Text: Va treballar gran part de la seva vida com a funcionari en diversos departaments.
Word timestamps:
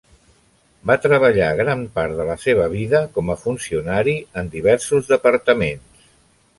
Va 0.91 0.95
treballar 1.03 1.49
gran 1.59 1.83
part 1.99 2.17
de 2.21 2.27
la 2.31 2.39
seva 2.45 2.67
vida 2.73 3.03
com 3.19 3.31
a 3.35 3.39
funcionari 3.45 4.19
en 4.43 4.53
diversos 4.59 5.15
departaments. 5.17 6.07